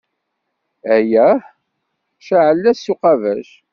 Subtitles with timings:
[0.95, 1.39] Eyyah!
[2.25, 3.49] Ceεl-as s uqabac.